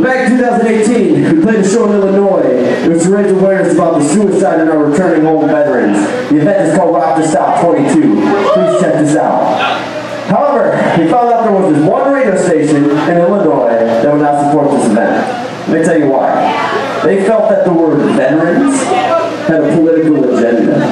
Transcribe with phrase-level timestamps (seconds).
[0.00, 2.40] Back in 2018, we played a show in Illinois.
[2.48, 5.98] It was to raise awareness about the suicide in our returning home veterans.
[6.30, 8.00] The event is called Rock to Stop 22.
[8.00, 9.60] Please check this out.
[10.28, 14.46] However, we found out there was this one radio station in Illinois that would not
[14.46, 15.68] support this event.
[15.68, 17.02] Let me tell you why.
[17.04, 18.82] They felt that the word veterans
[19.46, 20.88] had a political agenda.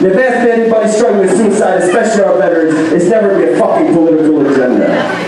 [0.00, 4.46] If asked anybody struggling with suicide, especially our veterans, it's never be a fucking political
[4.46, 5.27] agenda.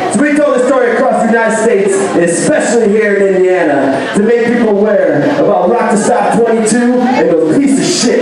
[2.25, 7.58] Especially here in Indiana, to make people aware about Rock to Stop 22 and those
[7.58, 8.21] piece of shit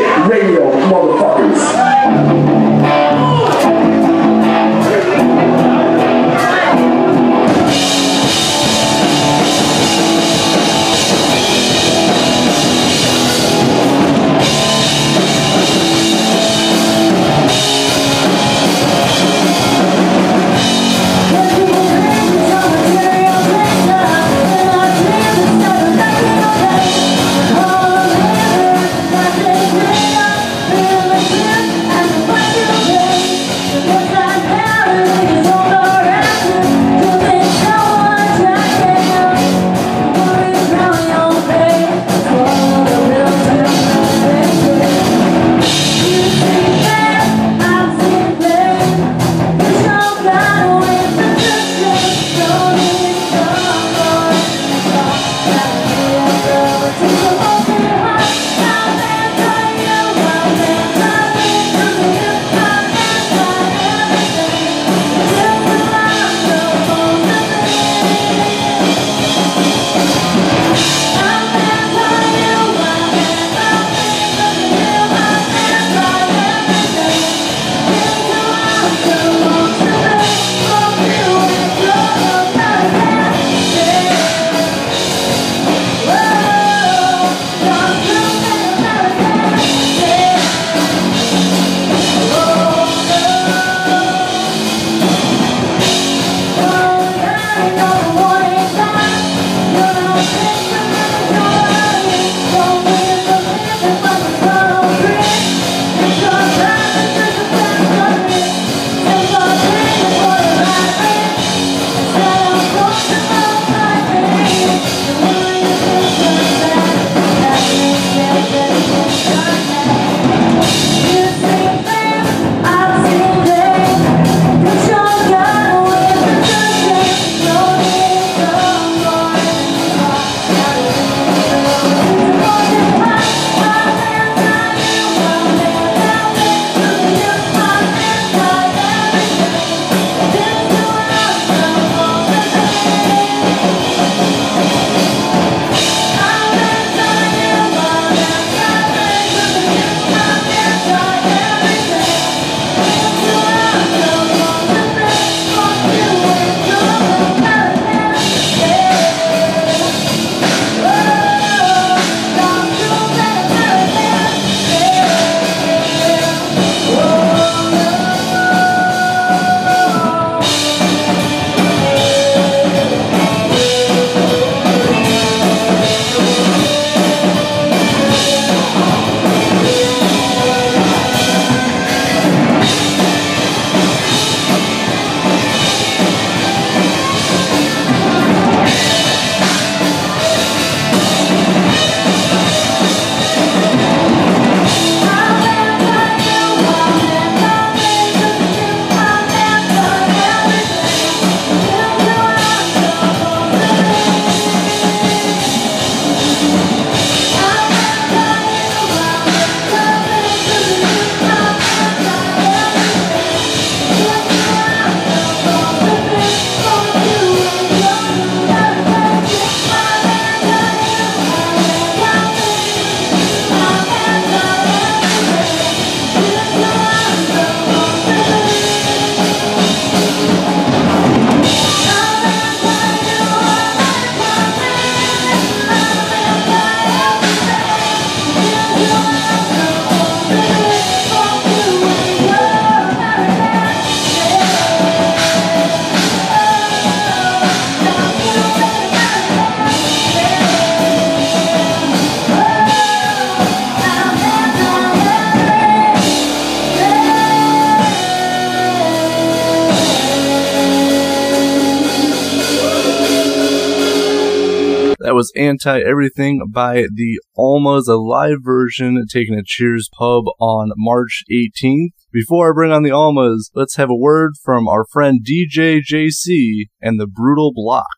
[265.19, 271.25] was Anti Everything by the Almas, a live version taken at Cheers Pub on March
[271.29, 271.89] 18th.
[272.13, 276.67] Before I bring on the Almas, let's have a word from our friend DJ JC
[276.81, 277.97] and the Brutal Block.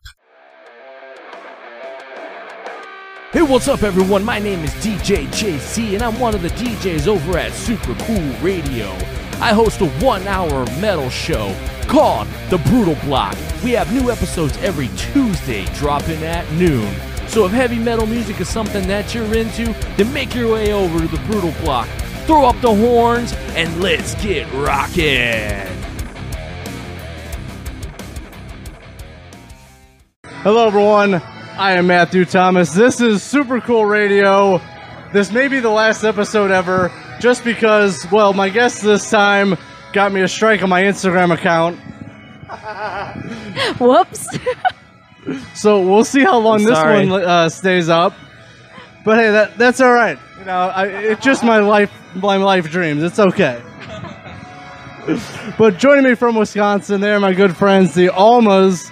[3.31, 4.23] Hey, what's up, everyone?
[4.25, 8.33] My name is DJ JC, and I'm one of the DJs over at Super Cool
[8.41, 8.89] Radio.
[9.39, 13.37] I host a one hour metal show called The Brutal Block.
[13.63, 16.91] We have new episodes every Tuesday dropping at noon.
[17.31, 20.99] So if heavy metal music is something that you're into, then make your way over
[20.99, 21.87] to The Brutal Block.
[22.25, 25.65] Throw up the horns, and let's get rockin'.
[30.43, 31.21] Hello, everyone.
[31.55, 32.73] I am Matthew Thomas.
[32.73, 34.59] This is Super Cool Radio.
[35.13, 36.91] This may be the last episode ever,
[37.21, 39.55] just because, well, my guest this time
[39.93, 41.79] got me a strike on my Instagram account.
[43.79, 44.27] Whoops.
[45.53, 47.07] So we'll see how long this Sorry.
[47.07, 48.13] one uh, stays up.
[49.03, 50.17] But hey, that that's all right.
[50.39, 53.03] You know, I, it's just my life, my life dreams.
[53.03, 53.61] It's okay.
[55.57, 58.91] but joining me from Wisconsin, they're my good friends, the Almas.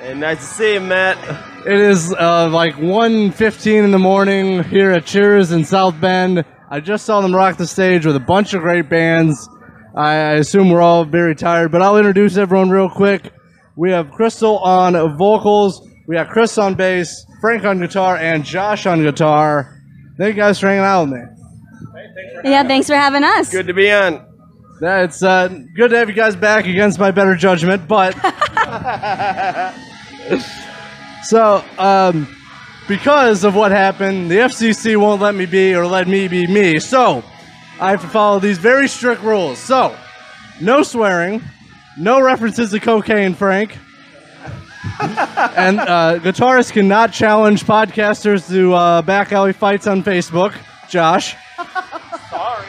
[0.00, 1.18] Hey, nice to see you, Matt.
[1.66, 6.44] It is uh, like 1.15 in the morning here at Cheers in South Bend.
[6.70, 9.48] I just saw them rock the stage with a bunch of great bands.
[9.96, 13.32] I, I assume we're all very tired, but I'll introduce everyone real quick.
[13.78, 15.88] We have Crystal on vocals.
[16.08, 19.80] We have Chris on bass, Frank on guitar, and Josh on guitar.
[20.18, 21.20] Thank you guys for hanging out with me.
[22.42, 23.50] Yeah, thanks for having us.
[23.50, 24.26] Good to be on.
[24.82, 25.46] Yeah, it's uh,
[25.76, 28.14] good to have you guys back against my better judgment, but
[31.22, 32.26] so um,
[32.88, 36.80] because of what happened, the FCC won't let me be or let me be me.
[36.80, 37.22] So
[37.78, 39.60] I have to follow these very strict rules.
[39.60, 39.96] So
[40.60, 41.44] no swearing,
[41.98, 43.76] no references to cocaine, Frank.
[45.00, 50.54] and uh, guitarists cannot challenge podcasters to uh, back alley fights on Facebook.
[50.88, 51.36] Josh.
[52.30, 52.66] Sorry.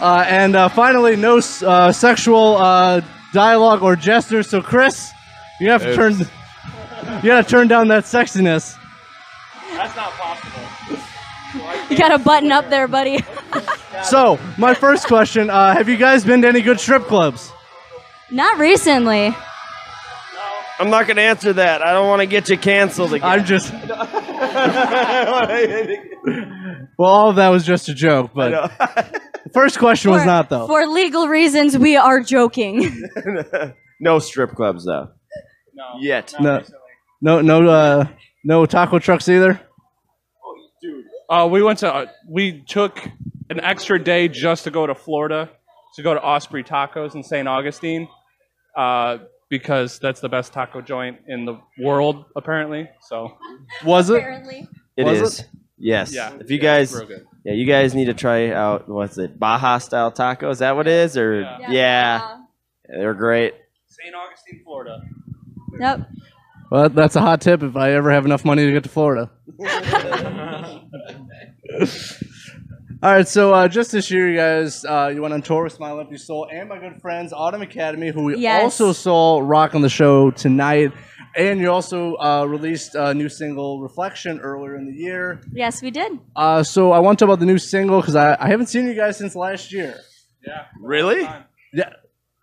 [0.00, 3.00] Uh, and uh, finally, no uh, sexual uh,
[3.32, 4.48] dialogue or gestures.
[4.48, 5.10] So, Chris,
[5.60, 6.14] you have to turn.
[7.22, 8.76] You gotta turn down that sexiness.
[9.72, 10.98] That's not possible.
[11.52, 13.24] So you gotta button up there, buddy.
[14.04, 17.50] So, my first question: uh, Have you guys been to any good strip clubs?
[18.30, 19.34] Not recently.
[20.80, 21.82] I'm not gonna answer that.
[21.82, 23.28] I don't want to get you canceled again.
[23.28, 23.72] I'm just.
[26.98, 29.20] Well, all of that was just a joke, but the
[29.54, 30.66] first question was For- not though.
[30.66, 33.04] For legal reasons, we are joking.
[34.00, 35.10] no strip clubs though.
[35.74, 35.84] No.
[36.00, 36.34] Yet.
[36.40, 36.62] no,
[37.20, 38.06] no, no, uh,
[38.44, 39.60] no taco trucks either.
[40.44, 41.04] Oh, dude.
[41.30, 41.94] Uh, we went to.
[41.94, 42.98] Uh, we took
[43.48, 45.48] an extra day just to go to Florida,
[45.94, 47.46] to go to Osprey Tacos in St.
[47.46, 48.08] Augustine,
[48.78, 49.18] uh,
[49.50, 52.88] because that's the best taco joint in the world, apparently.
[53.02, 53.36] So
[53.84, 54.16] Was it?
[54.18, 54.68] Apparently.
[54.96, 55.44] It Was is.
[55.78, 56.12] Yes.
[56.14, 57.26] yeah, If you yeah, guys, it's real good.
[57.44, 60.50] yeah, you guys need to try out what's it, Baja style taco?
[60.50, 61.16] Is that what it is?
[61.16, 61.70] Or Yeah.
[61.70, 62.36] yeah,
[62.88, 63.54] they're great.
[63.86, 64.14] St.
[64.14, 65.00] Augustine, Florida.
[65.78, 66.08] Yep.
[66.70, 69.30] Well, that's a hot tip if I ever have enough money to get to Florida.
[73.00, 75.72] All right, so uh, just this year, you guys, uh, you went on tour with
[75.72, 78.60] Smile Empty Soul and my good friends Autumn Academy, who we Yes.
[78.64, 80.92] also saw rock on the show tonight.
[81.36, 85.40] And you also uh, released a new single, Reflection, earlier in the year.
[85.52, 86.18] Yes, we did.
[86.34, 88.86] Uh, so I want to talk about the new single because I, I haven't seen
[88.88, 89.94] you guys since last year.
[90.44, 90.64] Yeah.
[90.80, 91.20] Really?
[91.22, 91.90] Yeah,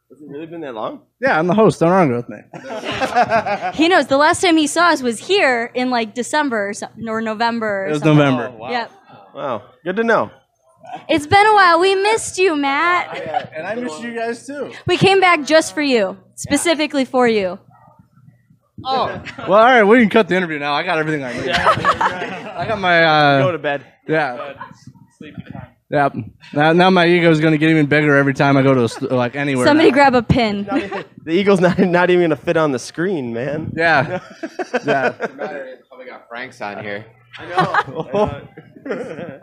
[0.09, 1.01] Has it really been that long?
[1.19, 1.81] yeah, I'm the host.
[1.81, 2.37] Don't argue with me.
[3.73, 4.07] He knows.
[4.07, 7.83] The last time he saw us was here in like December or, so, or November.
[7.83, 8.17] Or It was something.
[8.17, 8.57] November.
[8.69, 8.91] Yep.
[9.33, 9.63] Wow.
[9.83, 10.31] Good to know.
[11.09, 11.79] It's been a while.
[11.79, 13.17] We missed you, Matt.
[13.17, 14.71] Yeah, And I missed you guys too.
[14.87, 17.59] We came back just for you, specifically for you.
[18.83, 19.21] Oh.
[19.39, 20.73] well, all right, we can cut the interview now.
[20.73, 21.49] I got everything I need.
[21.49, 23.85] I got my uh, Go to bed.
[24.07, 24.53] yeah.
[25.17, 25.69] Sleepy time.
[25.89, 26.09] Yeah.
[26.53, 28.83] Now, now my ego is going to get even bigger every time I go to
[28.85, 29.65] a, st- like anywhere.
[29.65, 29.95] Somebody now.
[29.95, 30.67] grab a pin.
[31.25, 33.73] The eagle's not not even gonna fit on the screen, man.
[33.75, 34.19] Yeah.
[34.85, 35.09] yeah.
[36.17, 37.05] Probably got Frank's on here.
[37.37, 38.47] I know.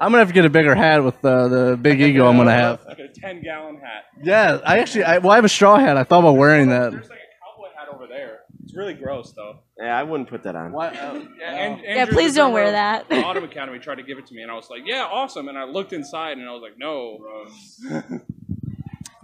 [0.00, 2.52] I'm gonna have to get a bigger hat with uh, the big ego I'm gonna
[2.52, 2.85] have.
[2.87, 4.05] Like a 10 gallon hat.
[4.23, 4.61] Yeah.
[4.64, 5.97] I actually, I, well, I have a straw hat.
[5.97, 6.93] I thought about wearing that.
[6.93, 8.41] There's like a cowboy hat over there.
[8.64, 9.59] It's really gross, though.
[9.79, 10.73] Yeah, I wouldn't put that on.
[10.73, 10.95] What?
[10.95, 13.11] Yeah, and, Yeah, please don't wear that.
[13.11, 15.49] of Autumn Academy tried to give it to me, and I was like, "Yeah, awesome."
[15.49, 17.19] And I looked inside, and I was like, "No."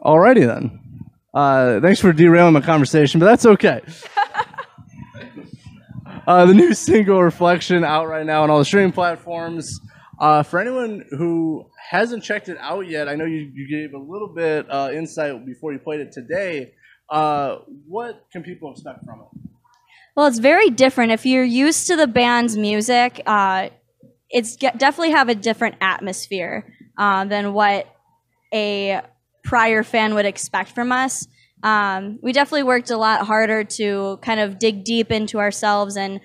[0.01, 0.81] Alrighty then.
[1.33, 3.81] Uh, thanks for derailing my conversation, but that's okay.
[6.29, 9.81] Uh, the new single "Reflection" out right now on all the streaming platforms.
[10.21, 13.99] Uh, for anyone who hasn't checked it out yet, I know you, you gave a
[13.99, 16.73] little bit uh, insight before you played it today.
[17.09, 19.51] Uh, what can people expect from it?
[20.17, 21.13] Well, it's very different.
[21.13, 23.71] If you're used to the band's music, uh,
[24.29, 26.67] it's ge- definitely have a different atmosphere
[26.99, 27.87] uh, than what
[28.53, 29.01] a
[29.45, 31.27] prior fan would expect from us.
[31.63, 36.21] Um, we definitely worked a lot harder to kind of dig deep into ourselves and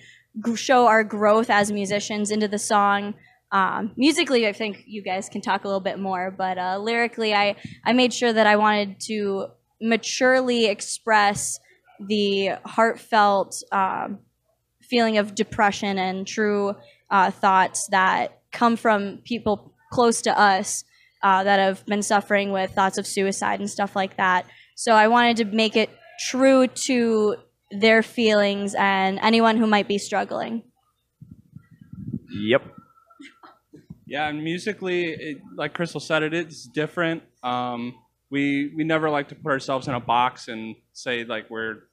[0.55, 3.15] show our growth as musicians into the song.
[3.51, 7.35] Um, musically, I think you guys can talk a little bit more, but uh, lyrically,
[7.35, 9.47] I, I made sure that I wanted to
[9.79, 11.59] maturely express
[11.99, 14.19] the heartfelt um,
[14.81, 16.75] feeling of depression and true
[17.11, 20.83] uh, thoughts that come from people close to us
[21.21, 24.45] uh, that have been suffering with thoughts of suicide and stuff like that.
[24.75, 25.89] So I wanted to make it
[26.29, 27.35] true to
[27.71, 30.63] their feelings and anyone who might be struggling.
[32.29, 32.63] Yep.
[34.05, 37.23] Yeah, and musically, it, like Crystal said, it is different.
[37.41, 37.95] Um,
[38.29, 41.83] we we never like to put ourselves in a box and say like we're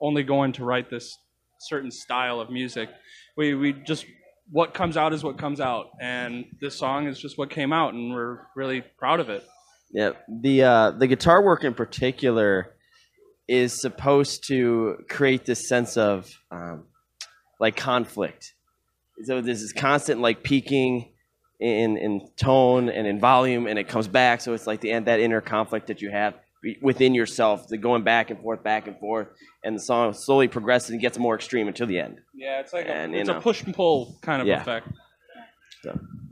[0.00, 1.18] only going to write this
[1.58, 2.88] certain style of music.
[3.36, 4.06] We we just
[4.50, 7.94] what comes out is what comes out, and this song is just what came out,
[7.94, 9.44] and we're really proud of it.
[9.90, 12.74] Yeah, the uh, the guitar work in particular
[13.48, 16.84] is supposed to create this sense of um,
[17.60, 18.54] like conflict.
[19.24, 21.12] So this constant like peaking
[21.60, 24.40] in in tone and in volume, and it comes back.
[24.40, 26.34] So it's like the that inner conflict that you have
[26.82, 29.28] within yourself, the going back and forth, back and forth,
[29.64, 32.18] and the song slowly progresses and gets more extreme until the end.
[32.34, 33.38] Yeah, it's like And, a, you it's know.
[33.38, 34.60] a push and pull kind of Yeah.
[34.62, 34.88] effect.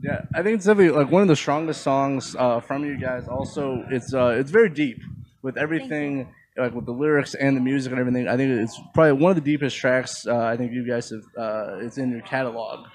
[0.01, 3.27] Yeah, I think it's definitely like one of the strongest songs uh, from you guys.
[3.27, 5.01] Also, it's uh, it's very deep
[5.41, 8.27] with everything, like with the lyrics and the music and everything.
[8.27, 11.23] I think it's probably one of the deepest tracks uh, I think you guys have.
[11.37, 12.87] Uh, it's in your catalog.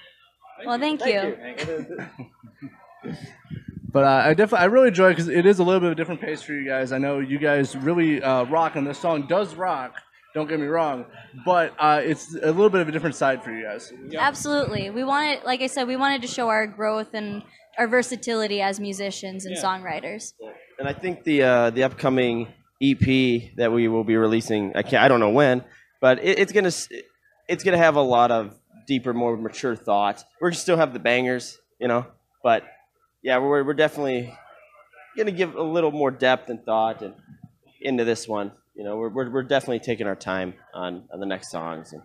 [0.65, 1.37] Well, thank, you.
[3.91, 5.91] But uh, I definitely, I really enjoy it because it is a little bit of
[5.93, 6.93] a different pace for you guys.
[6.93, 9.95] I know you guys really uh, rock, and this song does rock.
[10.33, 11.05] Don't get me wrong,
[11.45, 13.91] but uh, it's a little bit of a different side for you guys.
[14.17, 14.89] Absolutely.
[14.89, 17.43] We wanted, like I said, we wanted to show our growth and
[17.77, 20.33] our versatility as musicians and songwriters.
[20.79, 22.47] And I think the uh, the upcoming
[22.81, 25.63] EP that we will be releasing, I can't, I don't know when,
[25.99, 26.71] but it, it's gonna
[27.49, 28.55] it's gonna have a lot of
[28.87, 30.23] deeper, more mature thoughts.
[30.39, 32.05] We're gonna still have the bangers, you know,
[32.41, 32.63] but
[33.21, 34.33] yeah, we're we're definitely
[35.17, 37.15] gonna give a little more depth and thought and
[37.81, 38.53] into this one.
[38.75, 42.01] You know, we're we're, we're definitely taking our time on, on the next songs, and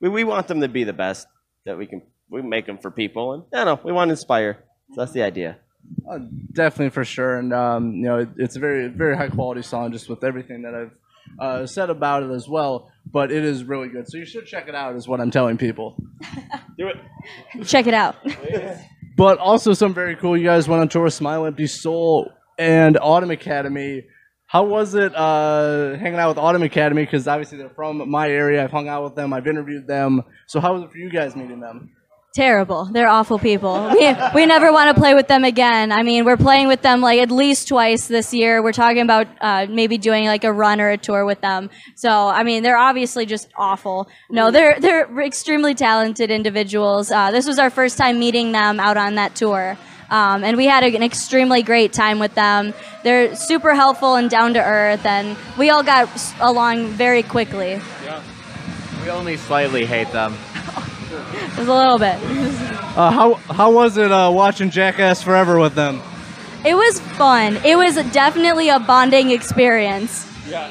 [0.00, 1.26] we, we want them to be the best
[1.64, 2.02] that we can.
[2.30, 4.64] We make them for people, and I don't know, we want to inspire.
[4.94, 5.58] So that's the idea.
[6.10, 6.18] Uh,
[6.52, 9.92] definitely for sure, and um, you know it, it's a very very high quality song,
[9.92, 10.92] just with everything that I've
[11.38, 12.90] uh, said about it as well.
[13.10, 14.96] But it is really good, so you should check it out.
[14.96, 15.96] Is what I'm telling people.
[16.78, 16.96] Do it.
[17.64, 18.16] Check it out.
[19.18, 20.36] But also some very cool.
[20.36, 24.04] You guys went on tour with Smile Empty Soul and Autumn Academy.
[24.48, 27.04] How was it uh, hanging out with Autumn Academy?
[27.04, 28.64] Because obviously they're from my area.
[28.64, 29.34] I've hung out with them.
[29.34, 30.22] I've interviewed them.
[30.46, 31.90] So how was it for you guys meeting them?
[32.34, 32.86] Terrible.
[32.86, 33.90] They're awful people.
[33.92, 35.92] We, we never want to play with them again.
[35.92, 38.62] I mean, we're playing with them like at least twice this year.
[38.62, 41.68] We're talking about uh, maybe doing like a run or a tour with them.
[41.94, 44.08] So, I mean, they're obviously just awful.
[44.30, 47.10] No, they're they're extremely talented individuals.
[47.10, 49.76] Uh, this was our first time meeting them out on that tour.
[50.10, 52.72] Um, and we had an extremely great time with them.
[53.04, 56.08] They're super helpful and down to earth, and we all got
[56.40, 57.80] along very quickly.
[58.04, 58.22] Yeah.
[59.02, 60.36] We only slightly hate them.
[61.56, 62.16] Just a little bit.
[62.96, 66.00] Uh, how how was it uh, watching Jackass Forever with them?
[66.64, 67.56] It was fun.
[67.64, 70.26] It was definitely a bonding experience.
[70.48, 70.70] Yeah.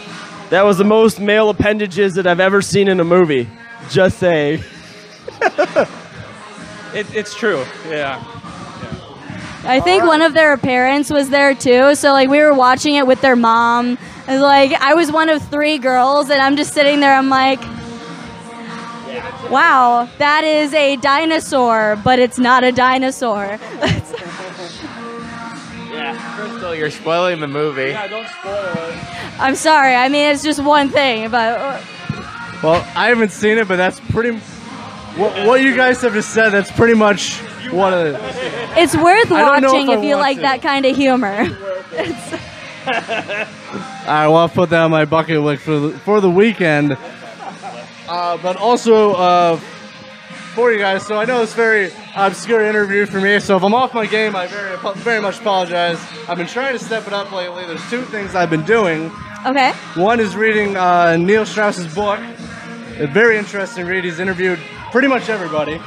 [0.50, 3.50] That was the most male appendages that I've ever seen in a movie.
[3.90, 4.64] Just saying.
[6.94, 7.66] It, it's true.
[7.90, 8.24] Yeah.
[9.68, 11.94] I think one of their parents was there too.
[11.96, 13.98] So like we were watching it with their mom.
[14.28, 17.14] It was like I was one of three girls, and I'm just sitting there.
[17.14, 17.62] I'm like,
[19.52, 23.60] wow, that is a dinosaur, but it's not a dinosaur.
[25.98, 27.90] Yeah, Crystal, you're spoiling the movie.
[27.90, 29.40] Yeah, don't spoil it.
[29.42, 29.96] I'm sorry.
[29.96, 31.82] I mean, it's just one thing, but uh,
[32.62, 34.38] Well, I haven't seen it, but that's pretty.
[35.18, 38.36] What, what you guys have just said, that's pretty much what it is.
[38.78, 40.42] it's worth I don't know watching if if, you like to.
[40.44, 41.48] that kind of humor.
[42.88, 46.98] All right, well, I'll put that on my bucket list for the, for the weekend.
[48.08, 49.58] Uh, but also uh,
[50.56, 53.40] for you guys, so I know it's very obscure interview for me.
[53.40, 56.00] So if I'm off my game, I very very much apologize.
[56.30, 57.66] I've been trying to step it up lately.
[57.66, 59.12] There's two things I've been doing.
[59.46, 59.72] Okay.
[59.96, 62.20] One is reading uh, Neil Strauss's book.
[63.00, 64.06] A very interesting read.
[64.06, 64.60] He's interviewed
[64.92, 65.78] pretty much everybody.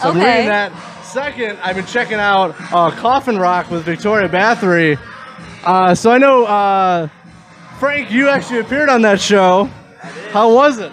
[0.00, 0.30] So I'm Okay.
[0.32, 0.72] reading that.
[1.06, 4.98] Second, I've been checking out uh, Coffin Rock with Victoria Bathory.
[5.64, 7.08] Uh, so I know, uh,
[7.78, 9.70] Frank, you actually appeared on that show.
[10.32, 10.92] How was it?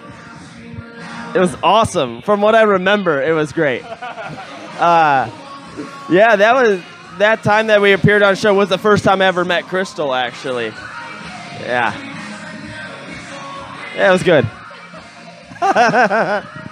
[1.34, 2.22] It was awesome.
[2.22, 3.82] From what I remember, it was great.
[3.82, 5.28] Uh,
[6.08, 6.80] yeah, that was
[7.18, 10.14] that time that we appeared on show was the first time I ever met Crystal.
[10.14, 10.66] Actually,
[11.60, 11.92] yeah,
[13.96, 14.48] yeah, it was good.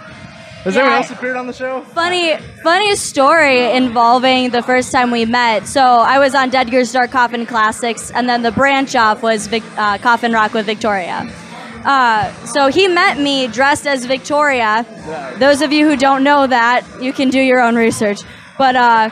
[0.65, 1.81] Has anyone else appeared on the show?
[1.81, 5.67] Funny, funny story involving the first time we met.
[5.67, 9.49] So I was on Dead Gear's Dark Coffin Classics, and then the branch off was
[9.49, 11.29] Vic, uh, Coffin Rock with Victoria.
[11.85, 14.87] Uh, so he met me dressed as Victoria.
[15.41, 18.21] Those of you who don't know that, you can do your own research.
[18.57, 19.11] But uh,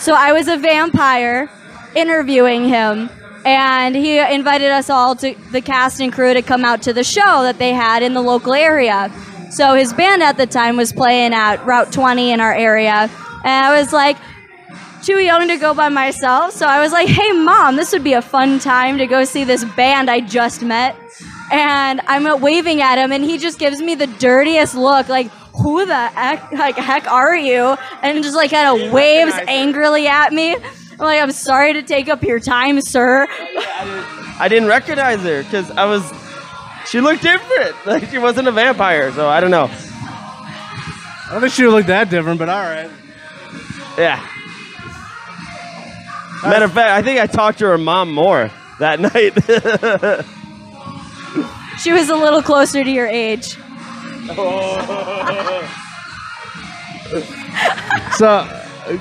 [0.00, 1.48] so I was a vampire
[1.94, 3.08] interviewing him,
[3.44, 7.04] and he invited us all to the cast and crew to come out to the
[7.04, 9.12] show that they had in the local area.
[9.52, 13.10] So his band at the time was playing at Route 20 in our area,
[13.44, 14.16] and I was like
[15.02, 16.54] too young to go by myself.
[16.54, 19.44] So I was like, "Hey, mom, this would be a fun time to go see
[19.44, 20.96] this band I just met."
[21.50, 25.28] And I'm uh, waving at him, and he just gives me the dirtiest look, like,
[25.62, 30.32] "Who the heck, like, heck are you?" And just like kind of waves angrily at
[30.32, 30.54] me.
[30.54, 33.26] I'm like, "I'm sorry to take up your time, sir."
[34.40, 36.10] I didn't recognize her because I was.
[36.86, 37.74] She looked different.
[37.86, 39.68] Like she wasn't a vampire, so I don't know.
[39.70, 42.90] I don't think she would look that different, but all right.
[43.98, 44.24] Yeah.
[46.44, 49.34] Matter of fact, I think I talked to her mom more that night.
[51.80, 53.56] She was a little closer to your age.
[58.16, 58.46] So,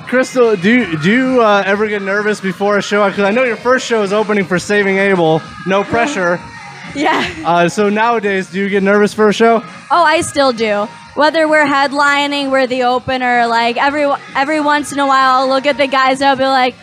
[0.08, 3.08] Crystal, do you, do you uh, ever get nervous before a show?
[3.08, 5.42] Because I know your first show is opening for Saving Abel.
[5.66, 6.40] No pressure.
[6.96, 7.26] Yeah.
[7.46, 9.64] Uh, so nowadays, do you get nervous for a show?
[9.92, 10.88] Oh, I still do.
[11.16, 13.48] Whether we're headlining, we're the opener.
[13.48, 14.06] Like every
[14.36, 16.76] every once in a while, I'll look at the guys and I'll be like,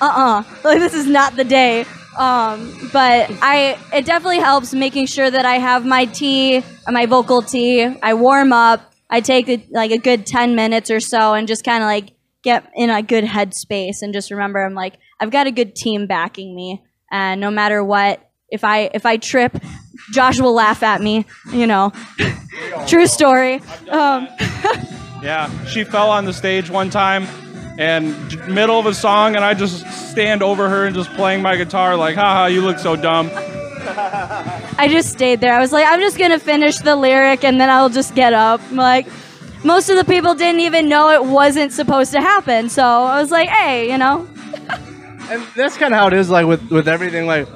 [0.00, 1.84] "Uh, uh like this is not the day."
[2.18, 7.42] Um, but I, it definitely helps making sure that I have my tea, my vocal
[7.42, 7.82] tea.
[7.82, 8.92] I warm up.
[9.10, 12.12] I take a, like a good ten minutes or so, and just kind of like
[12.42, 16.06] get in a good headspace, and just remember, I'm like, I've got a good team
[16.06, 18.20] backing me, and no matter what,
[18.54, 19.52] if I if I trip,
[20.12, 21.26] Josh will laugh at me.
[21.52, 21.92] You know,
[22.86, 23.60] true story.
[23.90, 24.28] Um,
[25.22, 27.26] Yeah, she fell on the stage one time,
[27.78, 28.12] and
[28.46, 31.96] middle of a song, and I just stand over her and just playing my guitar
[31.96, 33.30] like, haha, you look so dumb.
[33.34, 35.54] I just stayed there.
[35.54, 38.60] I was like, I'm just gonna finish the lyric and then I'll just get up.
[38.68, 39.06] I'm like,
[39.64, 42.68] most of the people didn't even know it wasn't supposed to happen.
[42.68, 44.28] So I was like, hey, you know,
[45.30, 47.26] And that's kind of how it is, like with with everything.
[47.26, 47.48] Like,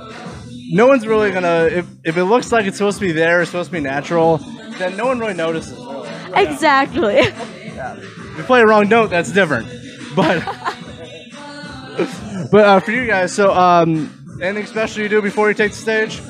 [0.70, 3.50] no one's really gonna if if it looks like it's supposed to be there, it's
[3.50, 4.38] supposed to be natural,
[4.78, 5.78] then no one really notices.
[5.78, 6.09] Really.
[6.35, 7.16] exactly.
[7.16, 9.68] If you play a wrong note, that's different.
[10.14, 10.44] But
[12.50, 15.78] but uh, for you guys, so um, anything special you do before you take the
[15.78, 16.20] stage?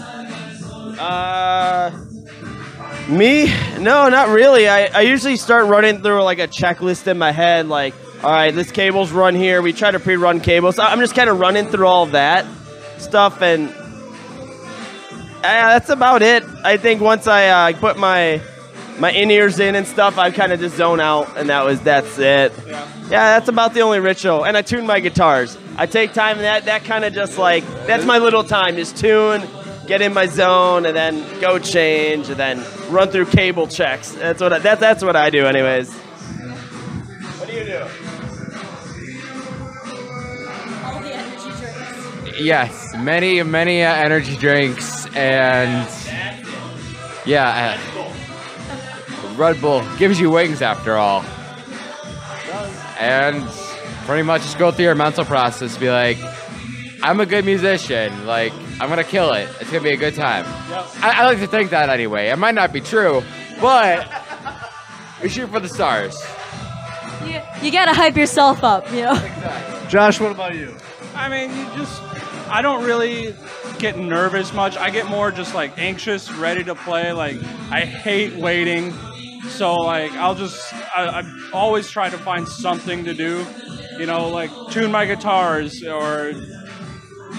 [0.98, 1.90] Uh,
[3.08, 3.46] me?
[3.78, 4.68] No, not really.
[4.68, 8.54] I, I usually start running through like a checklist in my head, like, all right,
[8.54, 9.62] this cable's run here.
[9.62, 10.78] We try to pre-run cables.
[10.78, 12.46] I'm just kind of running through all that
[12.98, 13.72] stuff, and
[15.42, 16.44] yeah, that's about it.
[16.64, 18.40] I think once I uh, put my
[18.98, 21.80] my in ears in and stuff, I kind of just zone out, and that was
[21.80, 22.52] that's it.
[22.66, 22.86] Yeah.
[23.08, 24.44] that's about the only ritual.
[24.44, 25.56] And I tune my guitars.
[25.76, 26.38] I take time.
[26.38, 28.76] That that kind of just like that's my little time.
[28.76, 29.42] Just tune,
[29.86, 34.12] get in my zone, and then go change, and then run through cable checks.
[34.12, 35.92] That's what I, that that's what I do, anyways.
[35.94, 37.82] What do you do?
[40.84, 42.40] All the energy drinks.
[42.40, 45.88] Yes, many, many uh, energy drinks and
[47.26, 51.24] yeah, uh, Red Bull gives you wings after all.
[53.00, 53.46] And
[54.06, 56.18] pretty much just go through your mental process, be like,
[57.02, 58.26] I'm a good musician.
[58.26, 59.48] Like, I'm gonna kill it.
[59.60, 60.44] It's gonna be a good time.
[61.02, 62.28] I, I like to think that anyway.
[62.28, 63.22] It might not be true,
[63.60, 64.08] but
[65.22, 66.16] we shoot for the stars.
[67.24, 69.14] You, you gotta hype yourself up, you know.
[69.88, 70.74] Josh, what about you?
[71.14, 72.00] I mean, you just,
[72.50, 73.34] I don't really
[73.78, 74.76] get nervous much.
[74.76, 77.12] I get more just like anxious, ready to play.
[77.12, 77.36] Like,
[77.70, 78.92] I hate waiting.
[79.48, 83.46] So, like, I'll just, I, I always try to find something to do.
[83.98, 86.32] You know, like tune my guitars or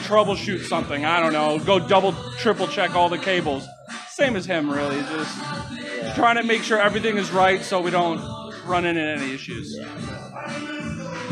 [0.03, 1.05] troubleshoot something.
[1.05, 1.59] I don't know.
[1.59, 3.65] Go double, triple check all the cables.
[4.09, 4.99] Same as him, really.
[5.01, 8.19] Just trying to make sure everything is right so we don't
[8.65, 9.77] run into any issues.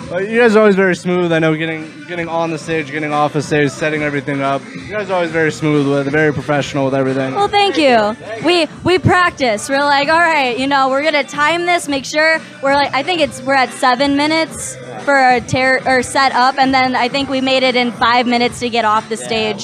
[0.10, 1.34] Well, you guys are always very smooth.
[1.34, 4.62] I know getting getting on the stage, getting off the stage, setting everything up.
[4.74, 7.36] You guys are always very smooth with very professional with everything.
[7.36, 8.16] Well, thank you.
[8.46, 9.68] We we practice.
[9.68, 11.90] We're like, all right, you know, we're gonna time this.
[11.90, 16.02] Make sure we're like, I think it's we're at seven minutes for a tear or
[16.04, 19.10] set up, and then I think we made it in five minutes to get off
[19.10, 19.64] the stage.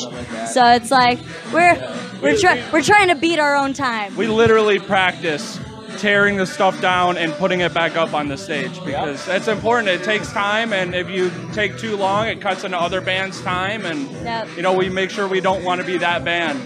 [0.52, 1.20] So it's like
[1.54, 1.76] we're
[2.22, 4.14] we're trying we're trying to beat our own time.
[4.18, 5.58] We literally practice
[6.04, 9.88] tearing the stuff down and putting it back up on the stage because it's important.
[9.88, 13.86] It takes time, and if you take too long, it cuts into other bands' time,
[13.86, 14.48] and Yep.
[14.58, 16.60] you know we make sure we don't want to be that band.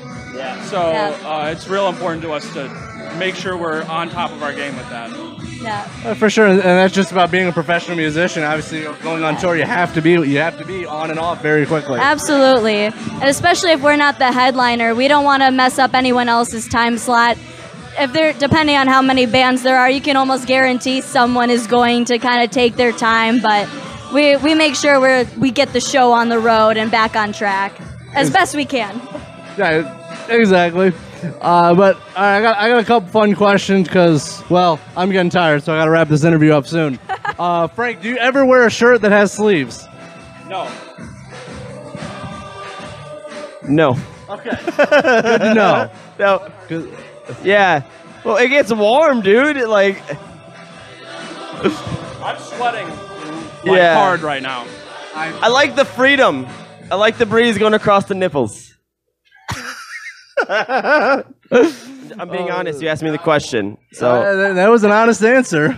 [0.71, 1.13] So Yeah.
[1.23, 2.67] uh, it's real important to us to
[3.19, 5.11] make sure we're on top of our game with that.
[5.61, 5.85] Yeah.
[6.03, 8.43] Uh, For sure, and that's just about being a professional musician.
[8.43, 11.43] Obviously, going on tour, you have to be you have to be on and off
[11.43, 11.99] very quickly.
[11.99, 12.85] Absolutely.
[12.85, 16.67] And especially if we're not the headliner, we don't want to mess up anyone else's
[16.67, 17.37] time slot.
[17.99, 21.65] If they're depending on how many bands there are, you can almost guarantee someone is
[21.67, 23.67] going to kind of take their time, but
[24.13, 27.33] we, we make sure we're we get the show on the road and back on
[27.33, 27.79] track
[28.13, 29.01] as best we can.
[29.57, 30.93] Yeah, exactly.
[31.41, 35.63] Uh, but I got I got a couple fun questions because well, I'm getting tired,
[35.63, 36.99] so I got to wrap this interview up soon.
[37.39, 39.85] Uh, Frank, do you ever wear a shirt that has sleeves?
[40.47, 40.71] No.
[43.67, 43.97] No.
[44.29, 44.49] Okay.
[44.77, 45.91] Good to know.
[46.17, 46.51] No.
[47.27, 47.81] 'Cause- Yeah.
[48.23, 49.57] Well, it gets warm, dude.
[49.57, 50.01] It, Like,
[52.23, 53.95] I'm sweating like Yeah.
[53.95, 54.65] hard right now.
[55.15, 56.45] I like the freedom.
[56.91, 58.73] I like the breeze going across the nipples.
[60.49, 61.23] I'm
[62.31, 62.81] being honest.
[62.81, 65.75] You asked me the question, so Uh, that, that was an honest answer.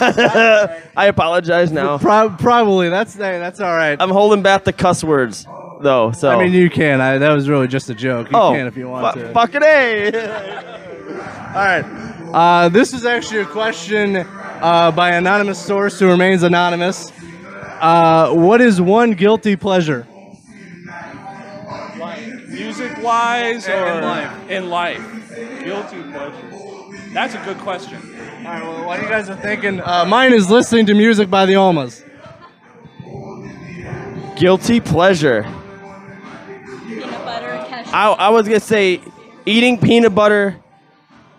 [0.00, 1.98] I apologize now.
[1.98, 4.00] Pro- probably that's that's all right.
[4.00, 5.46] I'm holding back the cuss words,
[5.82, 6.12] though.
[6.12, 7.00] So I mean, you can.
[7.00, 8.30] I, that was really just a joke.
[8.30, 9.32] You oh, can if you want fu- to.
[9.32, 10.10] fucking a.
[11.48, 11.84] All right.
[12.32, 17.10] Uh, this is actually a question uh, by anonymous source who remains anonymous.
[17.80, 20.06] Uh, what is one guilty pleasure?
[22.48, 24.50] Music wise or In life.
[24.50, 25.34] in life?
[25.64, 26.50] Guilty pleasure.
[27.12, 27.96] That's a good question.
[27.96, 28.62] All right.
[28.62, 32.04] Well, while you guys are thinking, uh, mine is listening to music by the Almas.
[34.36, 35.46] Guilty pleasure.
[37.92, 39.00] I, I was gonna say
[39.46, 40.58] eating peanut butter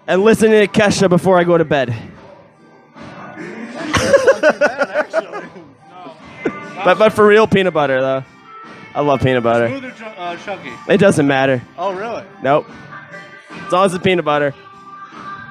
[0.08, 1.96] and listening to Kesha before I go to bed.
[6.84, 8.24] but but for real peanut butter though.
[8.96, 9.68] I love peanut butter.
[9.68, 10.72] Smooth or chun- uh, chunky?
[10.92, 11.62] It doesn't matter.
[11.78, 12.24] Oh, really?
[12.42, 12.66] Nope.
[13.52, 14.54] As long as it's peanut butter.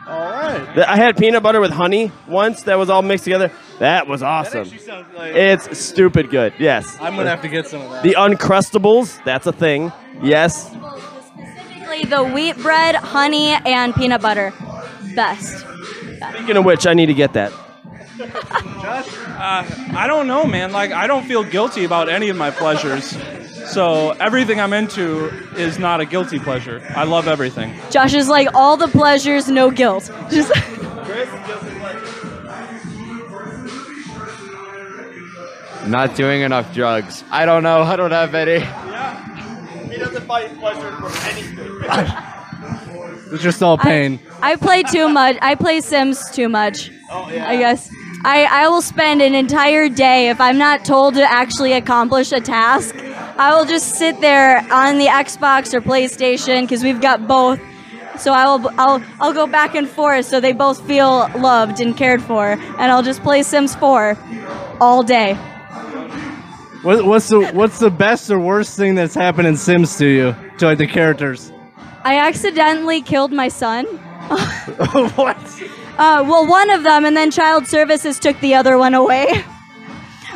[0.08, 0.78] All right.
[0.78, 3.52] I had peanut butter with honey once that was all mixed together.
[3.78, 4.62] That was awesome.
[4.62, 5.34] actually sounds like.
[5.34, 6.54] It's stupid good.
[6.58, 6.96] Yes.
[6.98, 8.02] I'm gonna have to get some of that.
[8.02, 9.92] The Uncrustables, that's a thing.
[10.22, 10.70] Yes.
[10.70, 14.54] Specifically the wheat bread, honey, and peanut butter.
[15.14, 15.66] Best.
[16.34, 17.52] Speaking of which, I need to get that.
[19.38, 20.72] Uh, I don't know, man.
[20.72, 23.16] Like, I don't feel guilty about any of my pleasures.
[23.68, 25.26] So everything I'm into
[25.56, 26.82] is not a guilty pleasure.
[26.96, 27.74] I love everything.
[27.90, 30.10] Josh is like all the pleasures, no guilt.
[30.30, 30.52] Just
[35.86, 37.24] Not doing enough drugs.
[37.30, 37.80] I don't know.
[37.80, 38.60] I don't have any.
[39.90, 42.24] He doesn't fight pleasure from anything.
[43.30, 44.20] It's just all pain.
[44.40, 45.36] I play too much.
[45.42, 46.90] I play Sims too much.
[47.10, 47.46] Oh yeah.
[47.46, 47.90] I guess.
[48.24, 52.40] I, I will spend an entire day if I'm not told to actually accomplish a
[52.40, 52.94] task.
[53.38, 57.60] I will just sit there on the Xbox or PlayStation because we've got both.
[58.18, 61.96] So I will I'll I'll go back and forth so they both feel loved and
[61.96, 64.18] cared for, and I'll just play Sims 4
[64.80, 65.34] all day.
[66.82, 70.34] What, what's the what's the best or worst thing that's happened in Sims to you?
[70.58, 71.52] To like the characters?
[72.02, 73.84] I accidentally killed my son.
[75.14, 75.36] what?
[75.96, 79.44] Uh, well, one of them, and then Child Services took the other one away.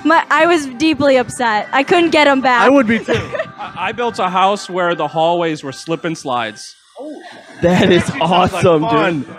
[0.04, 1.68] My, I was deeply upset.
[1.72, 2.62] I couldn't get him back.
[2.62, 3.12] I would be too.
[3.12, 6.74] I, I built a house where the hallways were slip and slides.
[6.98, 7.22] Oh,
[7.62, 9.20] That is awesome, Fun.
[9.22, 9.36] dude.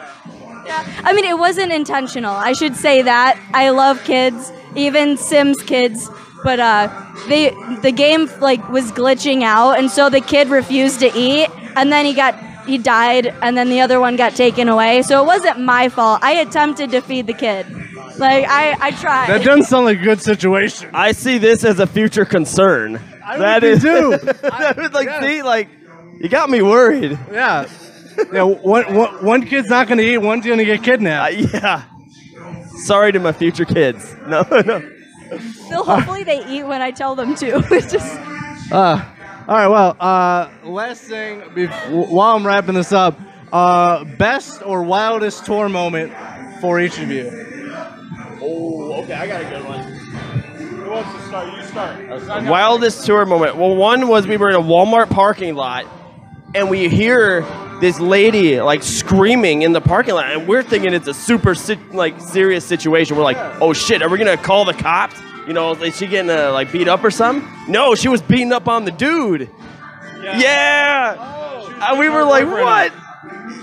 [1.06, 2.34] I mean, it wasn't intentional.
[2.34, 3.38] I should say that.
[3.54, 6.10] I love kids, even Sims kids.
[6.44, 6.90] But uh,
[7.28, 7.50] they
[7.82, 12.06] the game like was glitching out, and so the kid refused to eat, and then
[12.06, 15.02] he got he died, and then the other one got taken away.
[15.04, 16.20] So it wasn't my fault.
[16.22, 17.66] I attempted to feed the kid.
[18.18, 19.28] Like I I tried.
[19.30, 20.90] That doesn't sound like a good situation.
[20.94, 23.00] I see this as a future concern.
[23.26, 24.10] I that would is too.
[24.42, 25.24] that would like yes.
[25.24, 25.70] see like
[26.20, 27.18] you got me worried.
[27.32, 27.68] Yeah.
[28.32, 28.44] Yeah.
[28.44, 30.20] One, one, one kid's not going to eat.
[30.20, 31.34] One's going to get Uh, kidnapped.
[31.34, 31.84] yeah.
[32.86, 34.16] Sorry to my future kids.
[34.28, 34.82] No, no.
[35.70, 37.66] so hopefully they eat when I tell them to.
[37.72, 38.20] It's just
[38.72, 39.04] Uh,
[39.48, 39.68] all right.
[39.68, 43.20] Well, uh, last thing bef- while I'm wrapping this up,
[43.52, 46.14] uh, best or wildest tour moment
[46.62, 47.30] for each of you.
[48.46, 49.80] Oh, okay, I got a good one.
[49.84, 51.54] Who wants to start?
[51.54, 52.44] You start.
[52.44, 53.56] Wildest tour moment.
[53.56, 55.86] Well, one was we were in a Walmart parking lot,
[56.54, 57.46] and we hear
[57.80, 61.80] this lady like screaming in the parking lot, and we're thinking it's a super si-
[61.92, 63.16] like serious situation.
[63.18, 65.20] We're like, oh shit, are we gonna call the cops?
[65.48, 67.50] You know, is she getting uh, like beat up or something?
[67.72, 69.50] No, she was beating up on the dude.
[70.22, 71.90] Yeah.
[71.90, 72.94] And we were like, what?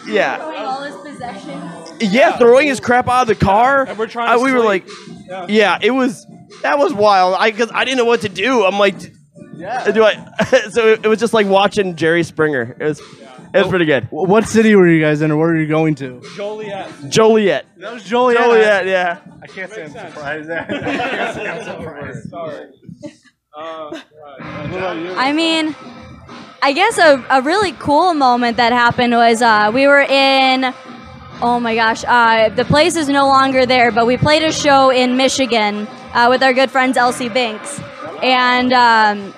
[0.06, 1.79] Yeah, all his possessions.
[2.00, 3.84] Yeah, throwing his crap out of the car.
[3.86, 4.86] And we're trying I- to we were like.
[5.28, 5.46] Yeah.
[5.48, 6.26] yeah, it was
[6.62, 7.36] that was wild.
[7.38, 8.64] I because I didn't know what to do.
[8.64, 8.96] I'm like,
[9.54, 9.88] yeah.
[9.92, 10.14] do I?
[10.70, 12.76] so it was just like watching Jerry Springer.
[12.80, 14.04] It was it was pretty good.
[14.06, 16.20] Wh- What city were you guys in, or where were you going to?
[16.34, 16.90] Joliet.
[17.08, 17.64] Joliet.
[17.78, 18.42] That was Joliet.
[18.42, 19.18] Joliet, yeah.
[19.40, 20.14] I can't say I'm sense.
[21.64, 22.28] surprised.
[22.30, 22.66] Sorry.
[23.56, 24.00] Uh,
[24.40, 25.74] I mean,
[26.62, 30.72] I guess a, a really cool moment that happened was uh, we were in,
[31.42, 34.90] oh my gosh, uh, the place is no longer there, but we played a show
[34.90, 37.80] in Michigan uh, with our good friends Elsie Binks.
[38.22, 39.32] And um,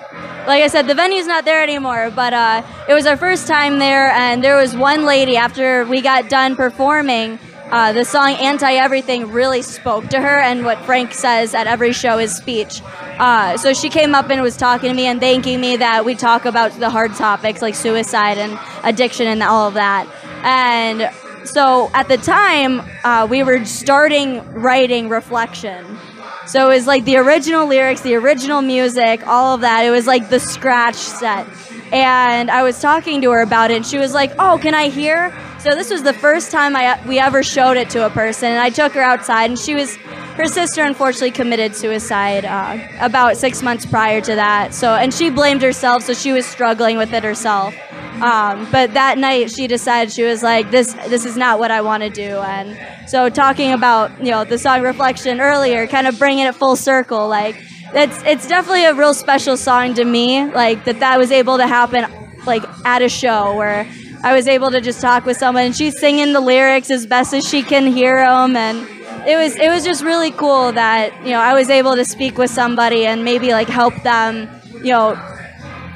[0.45, 3.79] like I said, the venue's not there anymore, but uh, it was our first time
[3.79, 7.39] there, and there was one lady after we got done performing.
[7.71, 11.93] Uh, the song Anti Everything really spoke to her, and what Frank says at every
[11.93, 12.81] show is speech.
[13.17, 16.13] Uh, so she came up and was talking to me and thanking me that we
[16.13, 20.07] talk about the hard topics like suicide and addiction and all of that.
[20.43, 21.09] And
[21.45, 25.97] so at the time, uh, we were starting writing Reflection.
[26.45, 29.85] So it was like the original lyrics, the original music, all of that.
[29.85, 31.47] It was like the scratch set.
[31.93, 34.89] And I was talking to her about it, and she was like, "Oh, can I
[34.89, 38.49] hear?" So this was the first time I we ever showed it to a person,
[38.49, 39.95] and I took her outside, and she was
[40.35, 44.73] her sister unfortunately committed suicide uh, about six months prior to that.
[44.73, 47.75] So and she blamed herself, so she was struggling with it herself.
[48.23, 51.81] Um, but that night she decided she was like, "This this is not what I
[51.81, 52.77] want to do," and
[53.09, 57.27] so talking about you know the song "Reflection" earlier, kind of bringing it full circle,
[57.27, 57.61] like
[57.93, 60.45] it's it's definitely a real special song to me.
[60.45, 62.05] Like that that was able to happen
[62.45, 63.85] like at a show where
[64.23, 67.33] I was able to just talk with someone and she's singing the lyrics as best
[67.33, 68.87] as she can hear them and
[69.27, 72.37] it was it was just really cool that you know I was able to speak
[72.37, 75.19] with somebody and maybe like help them you know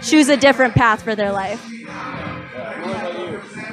[0.01, 1.65] choose a different path for their life.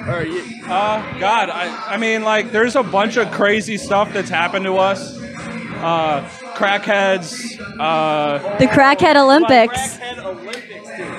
[0.06, 4.76] Uh, God, I, I mean, like, there's a bunch of crazy stuff that's happened to
[4.76, 5.18] us.
[5.18, 6.22] Uh,
[6.54, 7.58] crackheads.
[7.78, 9.98] Uh, The Crackhead Olympics.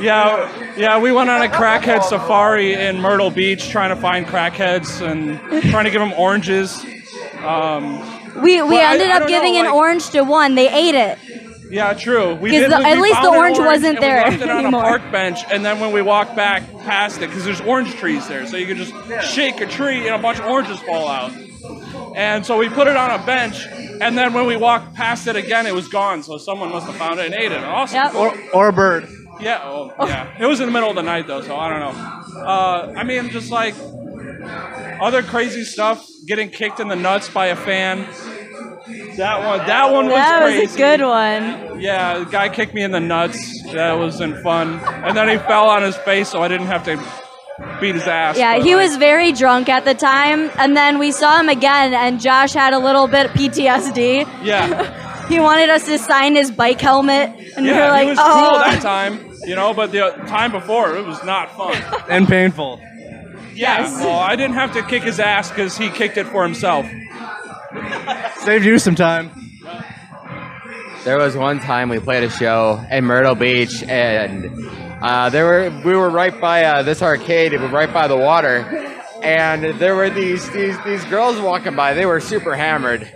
[0.02, 5.02] yeah, yeah, we went on a crackhead safari in Myrtle Beach trying to find crackheads
[5.06, 6.84] and trying to give them oranges.
[7.44, 8.00] Um,
[8.42, 10.56] We we Well, I- ended I up don't know, giving an orange to one.
[10.56, 11.18] They ate it.
[11.76, 12.36] Yeah, true.
[12.36, 12.72] We 'Cause did.
[12.72, 14.82] the- we at least the an orange wasn't and we there left it on anymore.
[14.82, 18.28] a park bench, and then when we walked back past it, because there's orange trees
[18.28, 18.94] there, so you could just
[19.34, 21.32] shake a tree and a bunch of oranges fall out.
[22.16, 23.68] And so we put it on a bench,
[24.02, 26.24] and then when we walked past it again, it was gone.
[26.24, 27.62] So someone must have found it and ate it.
[27.64, 27.96] Awesome.
[27.98, 28.16] Yep.
[28.16, 29.08] or, or a bird.
[29.42, 30.28] Yeah, oh, yeah.
[30.40, 32.42] It was in the middle of the night though, so I don't know.
[32.42, 33.76] Uh, I mean, just like
[35.02, 38.08] other crazy stuff, getting kicked in the nuts by a fan.
[39.18, 40.74] That one, that one was That was crazy.
[40.74, 41.80] a good one.
[41.82, 43.64] Yeah, the guy kicked me in the nuts.
[43.72, 44.80] That wasn't fun.
[45.04, 46.98] And then he fell on his face, so I didn't have to
[47.82, 48.38] beat his ass.
[48.38, 51.94] Yeah, he like, was very drunk at the time, and then we saw him again,
[51.94, 54.28] and Josh had a little bit of PTSD.
[54.44, 57.90] Yeah, He wanted us to sign his bike helmet, and we were yeah.
[57.90, 59.74] like, he was "Oh." cool that time, you know.
[59.74, 61.76] But the time before, it was not fun.
[62.10, 62.80] And painful.
[63.56, 64.00] Yeah, Yes.
[64.02, 66.86] well, I didn't have to kick his ass because he kicked it for himself.
[68.40, 69.32] Saved you some time.
[71.04, 74.50] There was one time we played a show in Myrtle Beach, and
[75.02, 77.54] uh, there were we were right by uh, this arcade.
[77.60, 78.60] Was right by the water,
[79.22, 81.94] and there were these these these girls walking by.
[81.94, 83.08] They were super hammered,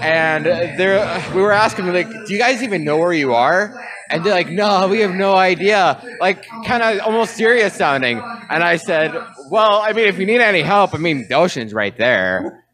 [0.00, 3.74] and they we were asking them like, "Do you guys even know where you are?"
[4.08, 8.22] And they're like, "No, we have no idea." Like kind of almost serious sounding.
[8.50, 9.12] And I said,
[9.50, 12.64] "Well, I mean, if you need any help, I mean, the ocean's right there."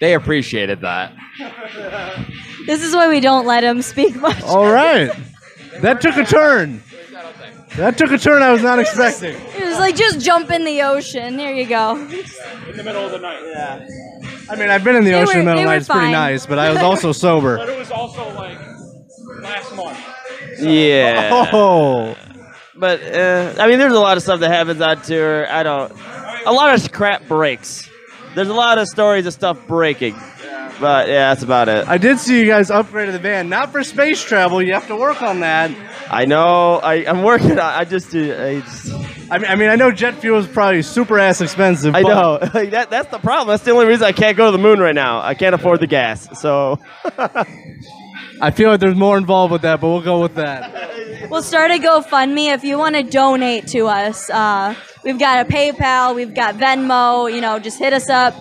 [0.00, 1.12] They appreciated that.
[2.66, 4.42] This is why we don't let him speak much.
[4.42, 5.10] All right.
[5.80, 6.82] That took a turn.
[7.76, 9.34] That took a turn I was not expecting.
[9.34, 11.96] It was like, "Just jump in the ocean." There you go.
[11.96, 12.08] In
[12.76, 13.40] the middle of the night.
[13.44, 13.86] Yeah.
[14.50, 15.64] I mean, I've been in the They ocean were- in the middle they of the
[15.64, 15.76] were night.
[15.76, 16.12] It's pretty fine.
[16.12, 17.56] nice, but I was also sober.
[17.58, 18.58] But it was also like
[19.42, 19.98] last month.
[20.60, 21.46] Yeah.
[21.52, 22.16] Oh.
[22.74, 25.46] But uh, I mean, there's a lot of stuff that happens on tour.
[25.50, 25.92] I don't.
[26.46, 27.89] A lot of crap breaks.
[28.34, 30.14] There's a lot of stories of stuff breaking.
[30.80, 31.86] But yeah, that's about it.
[31.86, 33.50] I did see you guys upgraded the van.
[33.50, 34.62] Not for space travel.
[34.62, 35.70] You have to work on that.
[36.10, 36.76] I know.
[36.76, 37.58] I, I'm working on.
[37.58, 38.10] I just.
[38.10, 38.90] do- I just.
[39.30, 41.94] I mean, I mean, I know jet fuel is probably super ass expensive.
[41.94, 42.38] I but know.
[42.70, 43.48] that, that's the problem.
[43.48, 45.20] That's the only reason I can't go to the moon right now.
[45.20, 46.40] I can't afford the gas.
[46.40, 46.78] So.
[48.42, 51.28] I feel like there's more involved with that, but we'll go with that.
[51.30, 54.30] We'll start a GoFundMe if you want to donate to us.
[54.30, 57.32] Uh, we've got a PayPal, we've got Venmo.
[57.32, 58.34] You know, just hit us up,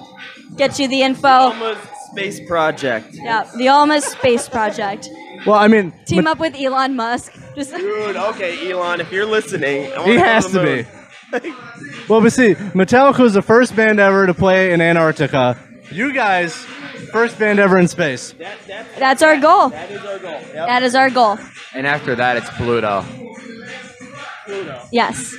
[0.55, 1.27] get you the info.
[1.27, 1.79] Almost
[2.11, 3.07] space project.
[3.13, 5.09] Yeah, the Alma Space Project.
[5.45, 7.31] Well, I mean, Team ma- up with Elon Musk.
[7.55, 10.83] Just Dude, okay, Elon, if you're listening, I wanna he go has the to moon.
[10.83, 11.53] be.
[12.09, 15.59] Well, but see, Metallica was the first band ever to play in Antarctica.
[15.91, 16.55] You guys,
[17.11, 18.33] first band ever in space.
[18.97, 19.69] That's our goal.
[19.69, 20.31] That is our goal.
[20.31, 20.53] Yep.
[20.53, 21.37] That is our goal.
[21.75, 23.05] And after that, it's Pluto.
[24.91, 25.35] Yes.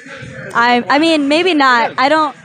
[0.55, 1.99] I I mean maybe not.
[1.99, 2.37] I don't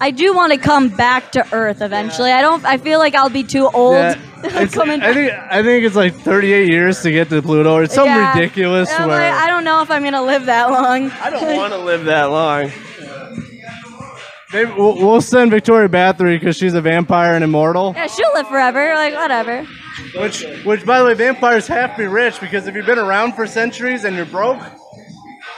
[0.00, 2.32] I do want to come back to Earth eventually.
[2.32, 5.84] I don't I feel like I'll be too old Yeah, coming I think I think
[5.84, 7.78] it's like 38 years to get to Pluto.
[7.78, 8.34] It's something Yeah.
[8.34, 11.10] ridiculous where like, I don't know if I'm gonna live that long.
[11.10, 12.70] I don't want to live that long.
[14.52, 17.92] maybe we'll, we'll send Victoria Bathory because she's a vampire and immortal.
[17.96, 18.94] Yeah, she'll live forever.
[18.94, 19.66] Like whatever.
[20.16, 23.34] Which, which by the way, vampires have to be rich because if you've been around
[23.34, 24.58] for centuries and you're broke,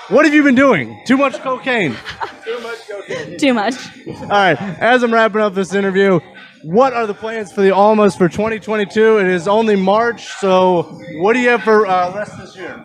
[0.08, 1.00] what have you been doing?
[1.06, 1.96] Too much cocaine.
[2.44, 2.88] Too much.
[2.88, 3.38] Cocaine.
[3.38, 3.74] Too much.
[4.06, 6.20] All right, as I'm wrapping up this interview,
[6.62, 9.18] what are the plans for the Almas for 2022?
[9.18, 12.84] It is only March, so what do you have for uh, rest this year?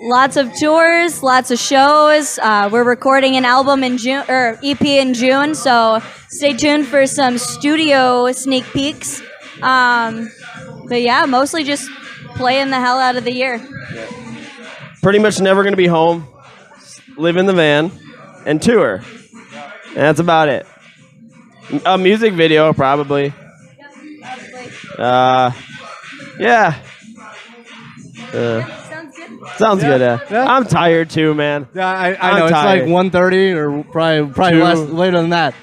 [0.00, 2.38] Lots of tours, lots of shows.
[2.38, 7.06] Uh, we're recording an album in June or EP in June, so stay tuned for
[7.06, 9.22] some studio sneak peeks.
[9.62, 10.28] Um,
[10.88, 11.88] but yeah, mostly just
[12.34, 13.60] playing the hell out of the year.
[15.02, 16.26] Pretty much never going to be home.
[17.16, 17.90] Live in the van
[18.46, 19.02] and tour.
[19.88, 20.66] And that's about it.
[21.86, 23.32] A music video, probably.
[24.98, 25.50] Uh,
[26.38, 26.78] yeah.
[28.32, 29.48] Uh, Sounds good.
[29.58, 30.02] sounds good.
[30.02, 30.46] Uh, Yeah.
[30.46, 31.68] I'm tired too, man.
[31.74, 34.64] Yeah, I, I know it's like 1:30 or probably probably Two.
[34.64, 35.54] less later than that.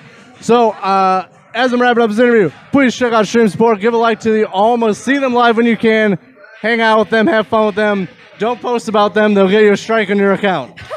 [0.42, 3.80] So, uh, as I'm wrapping up this interview, please check out Stream Support.
[3.80, 4.98] Give a like to the Almas.
[5.00, 6.18] See them live when you can.
[6.62, 7.26] Hang out with them.
[7.28, 8.08] Have fun with them.
[8.38, 9.34] Don't post about them.
[9.34, 10.80] They'll get you a strike on your account.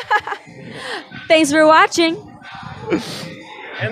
[1.32, 2.14] Thanks for watching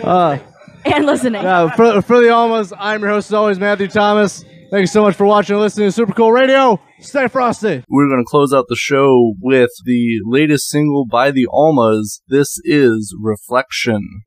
[0.04, 0.38] Uh,
[0.84, 1.42] and listening.
[1.42, 4.44] uh, for, for the Almas, I'm your host as always, Matthew Thomas.
[4.70, 6.78] Thank you so much for watching and listening to Super Cool Radio.
[6.98, 7.82] Stay frosty.
[7.88, 12.20] We're going to close out the show with the latest single by the Almas.
[12.28, 14.20] This is Reflection.